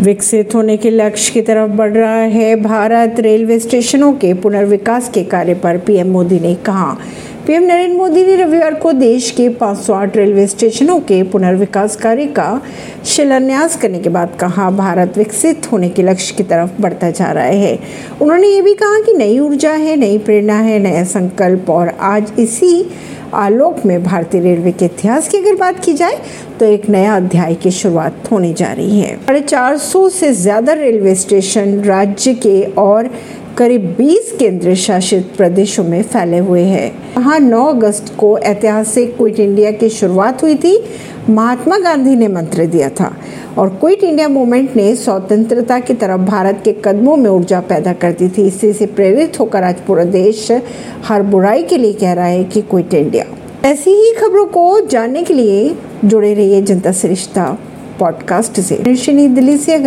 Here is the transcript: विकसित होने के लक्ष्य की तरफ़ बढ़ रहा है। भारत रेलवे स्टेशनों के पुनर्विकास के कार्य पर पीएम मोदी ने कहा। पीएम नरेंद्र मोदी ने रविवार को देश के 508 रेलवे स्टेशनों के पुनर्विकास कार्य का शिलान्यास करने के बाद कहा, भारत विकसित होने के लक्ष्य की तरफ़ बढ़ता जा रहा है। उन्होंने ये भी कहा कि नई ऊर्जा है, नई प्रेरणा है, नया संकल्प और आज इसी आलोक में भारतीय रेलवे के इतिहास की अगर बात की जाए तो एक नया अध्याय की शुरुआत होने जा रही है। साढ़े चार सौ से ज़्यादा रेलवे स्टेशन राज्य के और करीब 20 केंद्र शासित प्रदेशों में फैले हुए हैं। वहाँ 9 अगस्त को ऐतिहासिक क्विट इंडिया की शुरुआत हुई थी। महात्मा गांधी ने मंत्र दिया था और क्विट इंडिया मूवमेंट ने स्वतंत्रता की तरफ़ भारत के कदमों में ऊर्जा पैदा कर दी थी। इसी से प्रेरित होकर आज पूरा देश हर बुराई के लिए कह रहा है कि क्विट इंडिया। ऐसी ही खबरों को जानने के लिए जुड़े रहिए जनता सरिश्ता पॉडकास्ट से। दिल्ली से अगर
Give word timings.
विकसित 0.00 0.54
होने 0.54 0.76
के 0.76 0.90
लक्ष्य 0.90 1.32
की 1.32 1.40
तरफ़ 1.42 1.70
बढ़ 1.70 1.92
रहा 1.92 2.14
है। 2.14 2.56
भारत 2.56 3.16
रेलवे 3.18 3.58
स्टेशनों 3.58 4.12
के 4.12 4.34
पुनर्विकास 4.34 5.08
के 5.08 5.24
कार्य 5.24 5.54
पर 5.54 5.78
पीएम 5.78 6.08
मोदी 6.08 6.40
ने 6.40 6.54
कहा। 6.54 6.98
पीएम 7.48 7.62
नरेंद्र 7.62 7.96
मोदी 7.96 8.22
ने 8.24 8.34
रविवार 8.36 8.74
को 8.74 8.92
देश 8.92 9.30
के 9.30 9.48
508 9.50 10.16
रेलवे 10.16 10.46
स्टेशनों 10.46 10.98
के 11.00 11.22
पुनर्विकास 11.22 11.94
कार्य 11.96 12.26
का 12.28 12.60
शिलान्यास 13.06 13.76
करने 13.76 13.98
के 13.98 14.08
बाद 14.08 14.36
कहा, 14.40 14.68
भारत 14.70 15.16
विकसित 15.18 15.70
होने 15.72 15.88
के 15.88 16.02
लक्ष्य 16.02 16.34
की 16.36 16.42
तरफ़ 16.42 16.80
बढ़ता 16.82 17.10
जा 17.10 17.30
रहा 17.32 17.44
है। 17.44 17.78
उन्होंने 18.22 18.48
ये 18.48 18.60
भी 18.62 18.74
कहा 18.74 19.00
कि 19.00 19.14
नई 19.14 19.38
ऊर्जा 19.38 19.72
है, 19.72 19.96
नई 19.96 20.18
प्रेरणा 20.18 20.58
है, 20.58 20.78
नया 20.78 21.04
संकल्प 21.06 21.70
और 21.70 21.88
आज 21.88 22.32
इसी 22.38 22.84
आलोक 23.34 23.84
में 23.86 24.02
भारतीय 24.02 24.40
रेलवे 24.40 24.72
के 24.72 24.84
इतिहास 24.84 25.28
की 25.28 25.38
अगर 25.38 25.54
बात 25.54 25.84
की 25.84 25.94
जाए 25.94 26.18
तो 26.60 26.66
एक 26.66 26.88
नया 26.90 27.16
अध्याय 27.16 27.54
की 27.54 27.70
शुरुआत 27.70 28.30
होने 28.32 28.52
जा 28.52 28.72
रही 28.72 29.00
है। 29.00 29.16
साढ़े 29.16 29.40
चार 29.40 29.76
सौ 29.78 30.08
से 30.10 30.32
ज़्यादा 30.34 30.72
रेलवे 30.74 31.14
स्टेशन 31.14 31.80
राज्य 31.84 32.34
के 32.36 32.62
और 32.78 33.10
करीब 33.58 33.94
20 33.98 34.36
केंद्र 34.38 34.74
शासित 34.74 35.30
प्रदेशों 35.36 35.84
में 35.84 36.02
फैले 36.02 36.38
हुए 36.38 36.60
हैं। 36.60 37.14
वहाँ 37.16 37.40
9 37.40 37.64
अगस्त 37.66 38.14
को 38.18 38.38
ऐतिहासिक 38.38 39.16
क्विट 39.16 39.40
इंडिया 39.40 39.70
की 39.70 39.88
शुरुआत 39.88 40.42
हुई 40.42 40.54
थी। 40.54 40.84
महात्मा 41.30 41.78
गांधी 41.78 42.16
ने 42.16 42.28
मंत्र 42.28 42.66
दिया 42.66 42.88
था 42.88 43.16
और 43.58 43.68
क्विट 43.68 44.04
इंडिया 44.04 44.28
मूवमेंट 44.28 44.76
ने 44.76 44.96
स्वतंत्रता 44.96 45.78
की 45.78 45.94
तरफ़ 45.94 46.20
भारत 46.20 46.60
के 46.64 46.72
कदमों 46.84 47.16
में 47.16 47.30
ऊर्जा 47.30 47.60
पैदा 47.60 47.92
कर 47.92 48.12
दी 48.12 48.28
थी। 48.28 48.46
इसी 48.46 48.72
से 48.72 48.86
प्रेरित 48.86 49.40
होकर 49.40 49.62
आज 49.62 49.76
पूरा 49.86 50.04
देश 50.04 50.52
हर 51.04 51.22
बुराई 51.22 51.62
के 51.62 51.76
लिए 51.76 51.92
कह 51.92 52.12
रहा 52.12 52.26
है 52.26 52.44
कि 52.44 52.60
क्विट 52.60 52.94
इंडिया। 52.94 53.24
ऐसी 53.64 53.90
ही 53.90 54.12
खबरों 54.12 54.46
को 54.46 54.80
जानने 54.80 55.22
के 55.22 55.34
लिए 55.34 55.74
जुड़े 56.04 56.34
रहिए 56.34 56.62
जनता 56.62 56.92
सरिश्ता 56.92 57.58
पॉडकास्ट 57.98 58.60
से। 58.60 58.76
दिल्ली 59.28 59.56
से 59.56 59.74
अगर 59.74 59.86